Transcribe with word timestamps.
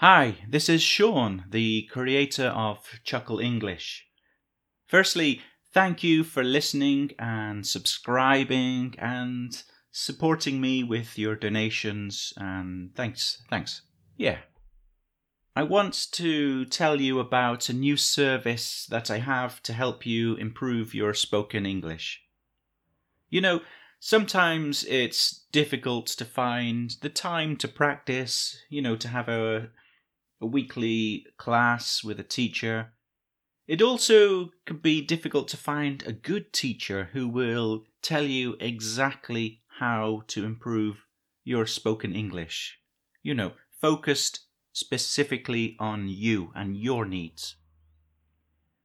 Hi, 0.00 0.36
this 0.46 0.68
is 0.68 0.82
Sean, 0.82 1.46
the 1.48 1.88
creator 1.90 2.48
of 2.48 3.00
Chuckle 3.02 3.40
English. 3.40 4.06
Firstly, 4.84 5.40
thank 5.72 6.04
you 6.04 6.22
for 6.22 6.44
listening 6.44 7.12
and 7.18 7.66
subscribing 7.66 8.94
and 8.98 9.62
supporting 9.90 10.60
me 10.60 10.84
with 10.84 11.18
your 11.18 11.34
donations 11.34 12.34
and 12.36 12.94
thanks, 12.94 13.42
thanks. 13.48 13.80
Yeah. 14.18 14.40
I 15.56 15.62
want 15.62 16.08
to 16.12 16.66
tell 16.66 17.00
you 17.00 17.18
about 17.18 17.70
a 17.70 17.72
new 17.72 17.96
service 17.96 18.86
that 18.90 19.10
I 19.10 19.20
have 19.20 19.62
to 19.62 19.72
help 19.72 20.04
you 20.04 20.34
improve 20.34 20.92
your 20.92 21.14
spoken 21.14 21.64
English. 21.64 22.20
You 23.30 23.40
know, 23.40 23.60
sometimes 23.98 24.84
it's 24.84 25.46
difficult 25.52 26.06
to 26.08 26.26
find 26.26 26.94
the 27.00 27.08
time 27.08 27.56
to 27.56 27.66
practice, 27.66 28.58
you 28.68 28.82
know, 28.82 28.96
to 28.96 29.08
have 29.08 29.30
a 29.30 29.70
a 30.40 30.46
weekly 30.46 31.26
class 31.36 32.04
with 32.04 32.20
a 32.20 32.24
teacher. 32.24 32.92
It 33.66 33.82
also 33.82 34.50
can 34.64 34.78
be 34.78 35.00
difficult 35.02 35.48
to 35.48 35.56
find 35.56 36.02
a 36.06 36.12
good 36.12 36.52
teacher 36.52 37.10
who 37.12 37.28
will 37.28 37.84
tell 38.02 38.24
you 38.24 38.56
exactly 38.60 39.62
how 39.78 40.22
to 40.28 40.44
improve 40.44 41.04
your 41.44 41.66
spoken 41.66 42.14
English. 42.14 42.78
You 43.22 43.34
know, 43.34 43.52
focused 43.80 44.40
specifically 44.72 45.76
on 45.80 46.08
you 46.08 46.52
and 46.54 46.76
your 46.76 47.04
needs. 47.04 47.56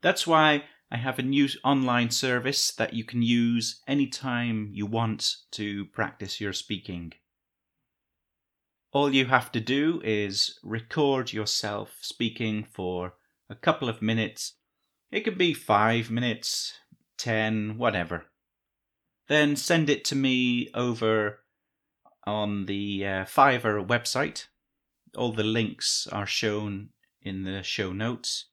That's 0.00 0.26
why 0.26 0.64
I 0.90 0.96
have 0.96 1.18
a 1.18 1.22
new 1.22 1.48
online 1.64 2.10
service 2.10 2.70
that 2.72 2.92
you 2.92 3.04
can 3.04 3.22
use 3.22 3.80
anytime 3.86 4.70
you 4.72 4.84
want 4.84 5.36
to 5.52 5.86
practice 5.86 6.40
your 6.40 6.52
speaking. 6.52 7.14
All 8.92 9.14
you 9.14 9.24
have 9.26 9.50
to 9.52 9.60
do 9.60 10.02
is 10.04 10.58
record 10.62 11.32
yourself 11.32 11.96
speaking 12.02 12.66
for 12.70 13.14
a 13.48 13.54
couple 13.54 13.88
of 13.88 14.02
minutes. 14.02 14.54
It 15.10 15.20
could 15.20 15.38
be 15.38 15.54
five 15.54 16.10
minutes, 16.10 16.74
ten, 17.16 17.78
whatever. 17.78 18.26
Then 19.28 19.56
send 19.56 19.88
it 19.88 20.04
to 20.06 20.14
me 20.14 20.68
over 20.74 21.40
on 22.26 22.66
the 22.66 23.06
uh, 23.06 23.24
Fiverr 23.24 23.86
website. 23.86 24.48
All 25.16 25.32
the 25.32 25.42
links 25.42 26.06
are 26.12 26.26
shown 26.26 26.90
in 27.22 27.44
the 27.44 27.62
show 27.62 27.94
notes. 27.94 28.50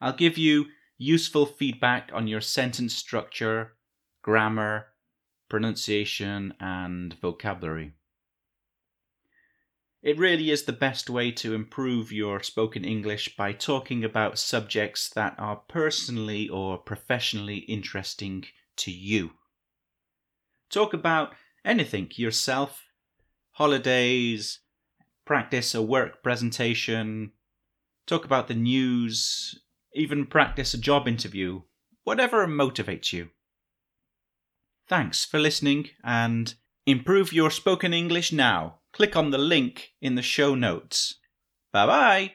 I'll 0.00 0.16
give 0.16 0.36
you 0.36 0.66
useful 0.98 1.46
feedback 1.46 2.10
on 2.12 2.26
your 2.26 2.40
sentence 2.40 2.94
structure, 2.94 3.74
grammar, 4.22 4.86
pronunciation, 5.48 6.54
and 6.58 7.14
vocabulary. 7.20 7.94
It 10.02 10.18
really 10.18 10.50
is 10.50 10.64
the 10.64 10.72
best 10.72 11.08
way 11.08 11.30
to 11.30 11.54
improve 11.54 12.10
your 12.10 12.42
spoken 12.42 12.84
English 12.84 13.36
by 13.36 13.52
talking 13.52 14.02
about 14.02 14.36
subjects 14.36 15.08
that 15.10 15.36
are 15.38 15.56
personally 15.68 16.48
or 16.48 16.76
professionally 16.76 17.58
interesting 17.58 18.46
to 18.78 18.90
you. 18.90 19.30
Talk 20.70 20.92
about 20.92 21.34
anything 21.64 22.10
yourself, 22.16 22.88
holidays, 23.52 24.58
practice 25.24 25.72
a 25.72 25.82
work 25.82 26.20
presentation, 26.20 27.30
talk 28.04 28.24
about 28.24 28.48
the 28.48 28.54
news, 28.54 29.62
even 29.94 30.26
practice 30.26 30.74
a 30.74 30.78
job 30.78 31.06
interview, 31.06 31.62
whatever 32.02 32.48
motivates 32.48 33.12
you. 33.12 33.28
Thanks 34.88 35.24
for 35.24 35.38
listening 35.38 35.90
and 36.02 36.56
improve 36.86 37.32
your 37.32 37.52
spoken 37.52 37.94
English 37.94 38.32
now 38.32 38.80
click 38.92 39.16
on 39.16 39.30
the 39.30 39.38
link 39.38 39.92
in 40.00 40.14
the 40.14 40.22
show 40.22 40.54
notes. 40.54 41.18
Bye 41.72 41.86
bye! 41.86 42.32